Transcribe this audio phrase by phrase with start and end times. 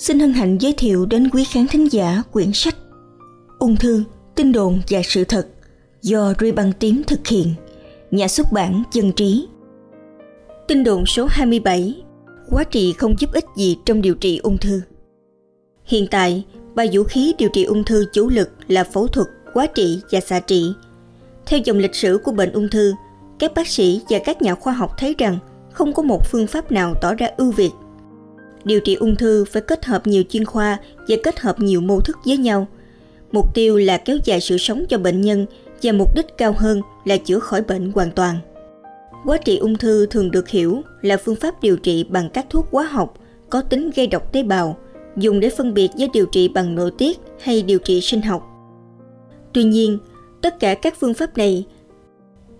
[0.00, 2.76] xin hân hạnh giới thiệu đến quý khán thính giả quyển sách
[3.58, 5.46] Ung thư, tin đồn và sự thật
[6.02, 7.54] do Ruy Băng Tím thực hiện,
[8.10, 9.46] nhà xuất bản Dân Trí.
[10.68, 12.02] Tin đồn số 27
[12.50, 14.82] Quá trị không giúp ích gì trong điều trị ung thư
[15.84, 16.44] Hiện tại,
[16.74, 20.20] ba vũ khí điều trị ung thư chủ lực là phẫu thuật, quá trị và
[20.20, 20.72] xạ trị.
[21.46, 22.92] Theo dòng lịch sử của bệnh ung thư,
[23.38, 25.38] các bác sĩ và các nhà khoa học thấy rằng
[25.72, 27.70] không có một phương pháp nào tỏ ra ưu việt.
[28.64, 32.00] Điều trị ung thư phải kết hợp nhiều chuyên khoa và kết hợp nhiều mô
[32.00, 32.66] thức với nhau.
[33.32, 35.46] Mục tiêu là kéo dài sự sống cho bệnh nhân
[35.82, 38.36] và mục đích cao hơn là chữa khỏi bệnh hoàn toàn.
[39.24, 42.66] Quá trị ung thư thường được hiểu là phương pháp điều trị bằng các thuốc
[42.70, 43.14] hóa học
[43.50, 44.76] có tính gây độc tế bào,
[45.16, 48.46] dùng để phân biệt với điều trị bằng nội tiết hay điều trị sinh học.
[49.52, 49.98] Tuy nhiên,
[50.42, 51.64] tất cả các phương pháp này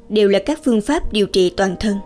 [0.09, 1.97] đều là các phương pháp điều trị toàn thân.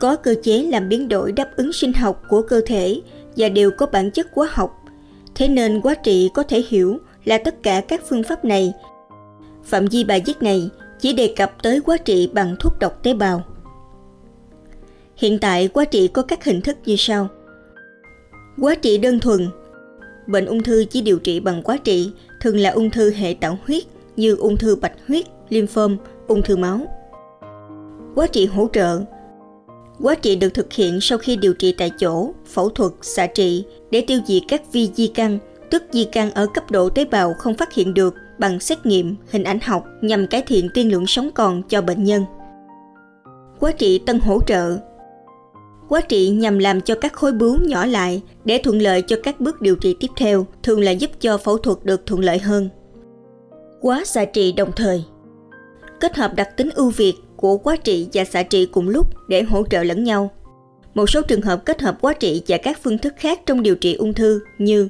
[0.00, 3.00] Có cơ chế làm biến đổi đáp ứng sinh học của cơ thể
[3.36, 4.84] và đều có bản chất hóa học.
[5.34, 8.72] Thế nên quá trị có thể hiểu là tất cả các phương pháp này.
[9.64, 13.14] Phạm vi bài viết này chỉ đề cập tới quá trị bằng thuốc độc tế
[13.14, 13.44] bào.
[15.16, 17.28] Hiện tại quá trị có các hình thức như sau.
[18.60, 19.48] Quá trị đơn thuần
[20.26, 23.58] Bệnh ung thư chỉ điều trị bằng quá trị, thường là ung thư hệ tạo
[23.66, 23.84] huyết
[24.16, 26.80] như ung thư bạch huyết, lymphom, ung thư máu.
[28.14, 29.00] Quá trị hỗ trợ
[30.02, 33.64] Quá trị được thực hiện sau khi điều trị tại chỗ, phẫu thuật, xạ trị
[33.90, 35.38] để tiêu diệt các vi di căn,
[35.70, 39.16] tức di căn ở cấp độ tế bào không phát hiện được bằng xét nghiệm,
[39.30, 42.24] hình ảnh học nhằm cải thiện tiên lượng sống còn cho bệnh nhân.
[43.60, 44.78] Quá trị tân hỗ trợ
[45.88, 49.40] Quá trị nhằm làm cho các khối bướu nhỏ lại để thuận lợi cho các
[49.40, 52.68] bước điều trị tiếp theo, thường là giúp cho phẫu thuật được thuận lợi hơn.
[53.80, 55.04] Quá xạ trị đồng thời
[56.00, 59.42] Kết hợp đặc tính ưu việt của quá trị và xạ trị cùng lúc để
[59.42, 60.30] hỗ trợ lẫn nhau.
[60.94, 63.74] Một số trường hợp kết hợp quá trị và các phương thức khác trong điều
[63.74, 64.88] trị ung thư như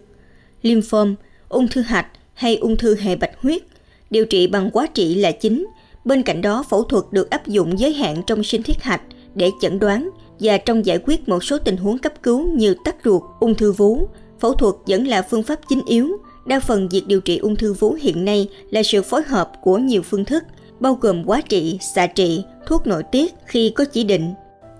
[0.62, 1.14] lymphom,
[1.48, 3.62] ung thư hạch hay ung thư hệ bạch huyết,
[4.10, 5.66] điều trị bằng quá trị là chính.
[6.04, 9.03] Bên cạnh đó, phẫu thuật được áp dụng giới hạn trong sinh thiết hạch
[9.34, 10.10] để chẩn đoán
[10.41, 13.72] và trong giải quyết một số tình huống cấp cứu như tắc ruột, ung thư
[13.72, 14.09] vú.
[14.41, 16.16] Phẫu thuật vẫn là phương pháp chính yếu.
[16.47, 19.78] Đa phần việc điều trị ung thư vú hiện nay là sự phối hợp của
[19.78, 20.44] nhiều phương thức–
[20.81, 24.34] bao gồm quá trị, xạ trị, thuốc nội tiết khi có chỉ định.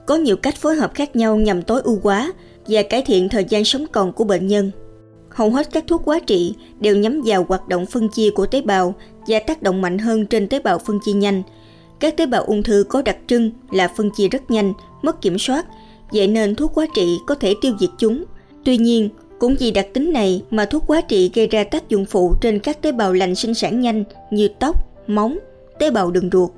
[0.07, 2.33] Có nhiều cách phối hợp khác nhau nhằm tối ưu hóa
[2.67, 4.71] và cải thiện thời gian sống còn của bệnh nhân.
[5.31, 8.61] Hầu hết các thuốc quá trị đều nhắm vào hoạt động phân chia của tế
[8.61, 8.95] bào
[9.27, 11.43] và tác động mạnh hơn trên tế bào phân chia nhanh.
[12.01, 14.73] Các tế bào ung thư có đặc trưng là phân chia rất nhanh,
[15.03, 15.67] mất kiểm soát,
[16.13, 18.25] vậy nên thuốc quá trị có thể tiêu diệt chúng.
[18.65, 22.05] Tuy nhiên, cũng vì đặc tính này mà thuốc quá trị gây ra tác dụng
[22.05, 24.77] phụ trên các tế bào lành sinh sản nhanh như tóc,
[25.07, 25.39] móng,
[25.79, 26.51] tế bào đường ruột.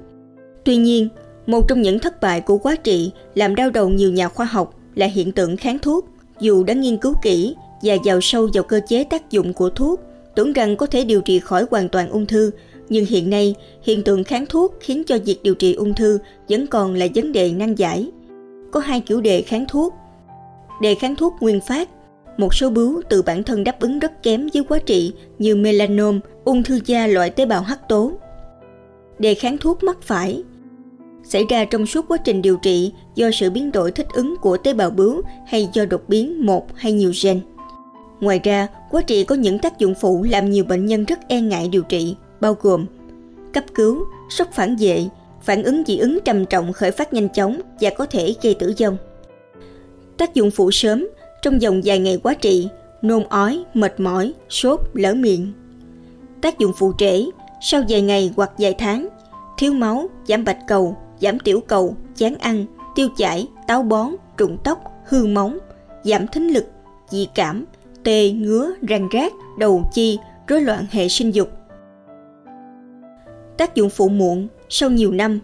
[0.64, 1.08] Tuy nhiên,
[1.46, 4.74] một trong những thất bại của quá trị làm đau đầu nhiều nhà khoa học
[4.94, 6.08] là hiện tượng kháng thuốc.
[6.40, 10.00] Dù đã nghiên cứu kỹ và vào sâu vào cơ chế tác dụng của thuốc,
[10.34, 12.50] tưởng rằng có thể điều trị khỏi hoàn toàn ung thư,
[12.88, 16.66] nhưng hiện nay hiện tượng kháng thuốc khiến cho việc điều trị ung thư vẫn
[16.66, 18.10] còn là vấn đề nan giải.
[18.70, 19.94] Có hai kiểu đề kháng thuốc.
[20.82, 21.88] Đề kháng thuốc nguyên phát
[22.36, 26.20] một số bướu từ bản thân đáp ứng rất kém với quá trị như melanom,
[26.44, 28.09] ung thư da loại tế bào hắc tố
[29.20, 30.42] đề kháng thuốc mắc phải
[31.24, 34.56] xảy ra trong suốt quá trình điều trị do sự biến đổi thích ứng của
[34.56, 37.40] tế bào bướu hay do đột biến một hay nhiều gen.
[38.20, 41.40] Ngoài ra, quá trị có những tác dụng phụ làm nhiều bệnh nhân rất e
[41.40, 42.86] ngại điều trị, bao gồm
[43.52, 45.04] cấp cứu, sốc phản vệ,
[45.42, 48.74] phản ứng dị ứng trầm trọng khởi phát nhanh chóng và có thể gây tử
[48.80, 48.96] vong.
[50.16, 51.08] Tác dụng phụ sớm,
[51.42, 52.68] trong vòng vài ngày quá trị,
[53.02, 55.52] nôn ói, mệt mỏi, sốt, lở miệng.
[56.40, 57.24] Tác dụng phụ trễ,
[57.60, 59.08] sau vài ngày hoặc vài tháng,
[59.58, 64.58] thiếu máu, giảm bạch cầu, giảm tiểu cầu, chán ăn, tiêu chảy, táo bón, rụng
[64.64, 65.58] tóc, hư móng,
[66.04, 66.66] giảm thính lực,
[67.08, 67.64] dị cảm,
[68.04, 71.48] tê, ngứa, răng rác, đầu chi, rối loạn hệ sinh dục.
[73.56, 75.40] Tác dụng phụ muộn sau nhiều năm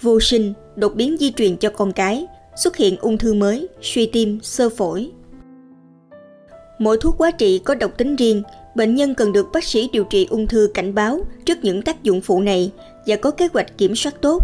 [0.00, 2.26] Vô sinh, đột biến di truyền cho con cái,
[2.56, 5.10] xuất hiện ung thư mới, suy tim, sơ phổi.
[6.78, 8.42] Mỗi thuốc quá trị có độc tính riêng,
[8.78, 12.02] bệnh nhân cần được bác sĩ điều trị ung thư cảnh báo trước những tác
[12.02, 12.70] dụng phụ này
[13.06, 14.42] và có kế hoạch kiểm soát tốt.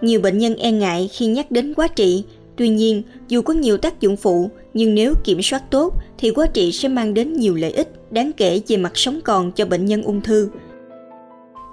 [0.00, 2.24] Nhiều bệnh nhân e ngại khi nhắc đến quá trị,
[2.56, 6.46] tuy nhiên dù có nhiều tác dụng phụ nhưng nếu kiểm soát tốt thì quá
[6.46, 9.86] trị sẽ mang đến nhiều lợi ích đáng kể về mặt sống còn cho bệnh
[9.86, 10.48] nhân ung thư.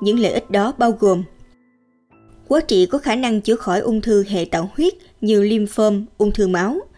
[0.02, 1.24] Những lợi ích đó bao gồm
[2.48, 6.32] Quá trị có khả năng chữa khỏi ung thư hệ tạo huyết như lymphom, ung
[6.32, 6.80] thư máu–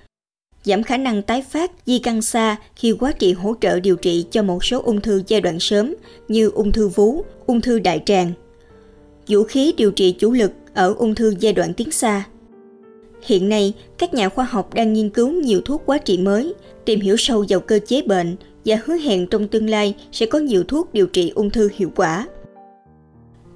[0.63, 4.25] giảm khả năng tái phát di căn xa khi quá trị hỗ trợ điều trị
[4.31, 5.95] cho một số ung thư giai đoạn sớm
[6.27, 8.31] như ung thư vú, ung thư đại tràng.
[9.27, 12.23] Vũ khí điều trị chủ lực ở ung thư giai đoạn tiến xa.
[13.25, 16.53] Hiện nay, các nhà khoa học đang nghiên cứu nhiều thuốc quá trị mới,
[16.85, 18.35] tìm hiểu sâu vào cơ chế bệnh
[18.65, 21.91] và hứa hẹn trong tương lai sẽ có nhiều thuốc điều trị ung thư hiệu
[21.95, 22.27] quả.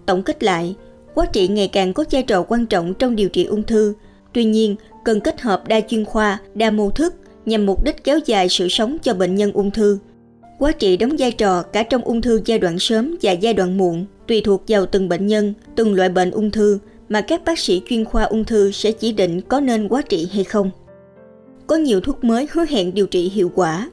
[0.06, 0.76] Tổng kết lại,
[1.14, 3.94] quá trị ngày càng có vai trò quan trọng trong điều trị ung thư.
[4.34, 4.76] Tuy nhiên,
[5.08, 7.14] cần kết hợp đa chuyên khoa, đa mô thức
[7.46, 10.00] nhằm mục đích kéo dài sự sống cho bệnh nhân ung thư.
[10.60, 13.78] Quá trị đóng vai trò cả trong ung thư giai đoạn sớm và giai đoạn
[13.78, 17.60] muộn, tùy thuộc vào từng bệnh nhân, từng loại bệnh ung thư mà các bác
[17.60, 20.72] sĩ chuyên khoa ung thư sẽ chỉ định có nên quá trị hay không.
[21.68, 23.90] Có nhiều thuốc mới hứa hẹn điều trị hiệu quả.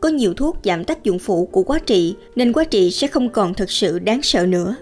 [0.00, 3.30] Có nhiều thuốc giảm tác dụng phụ của quá trị nên quá trị sẽ không
[3.30, 4.76] còn thực sự đáng sợ nữa.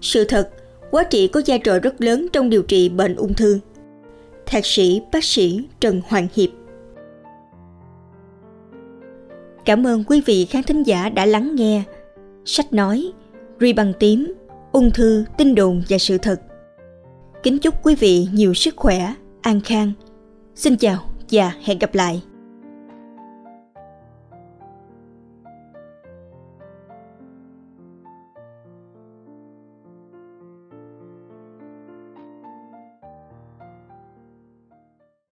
[0.00, 0.50] Sự thật,
[0.92, 3.58] quá trị có vai trò rất lớn trong điều trị bệnh ung thư.
[4.46, 6.50] Thạc sĩ bác sĩ Trần Hoàng Hiệp
[9.64, 11.82] Cảm ơn quý vị khán thính giả đã lắng nghe.
[12.44, 13.12] Sách nói,
[13.60, 14.34] ri bằng tím,
[14.72, 16.40] ung thư, tin đồn và sự thật.
[17.42, 19.92] Kính chúc quý vị nhiều sức khỏe, an khang.
[20.54, 20.98] Xin chào
[21.30, 22.22] và hẹn gặp lại.